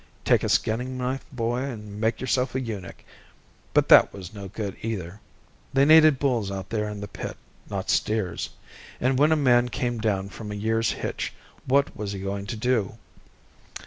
[0.25, 3.03] Take a skinning knife, boy, and make yourself a eunuch.
[3.71, 5.19] But that was no good either.
[5.73, 7.37] They needed bulls out there in the pit,
[7.69, 8.49] not steers.
[8.99, 11.31] And when a man came down from a year's hitch,
[11.67, 12.97] what was he going to do?